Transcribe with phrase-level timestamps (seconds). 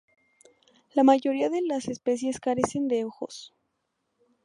[0.95, 3.53] La mayoría de las especies carecen de ojos.